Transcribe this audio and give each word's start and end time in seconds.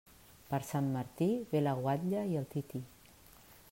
Per 0.53 0.59
Sant 0.69 0.87
Martí, 0.95 1.29
ve 1.53 1.63
la 1.67 1.77
guatlla 1.83 2.25
i 2.35 2.43
el 2.43 2.53
tití. 2.57 2.87